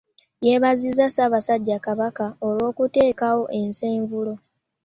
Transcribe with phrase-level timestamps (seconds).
[0.45, 4.33] Yeebazizza Ssaabasajja Kabaka olw'okuteekawo essenvulo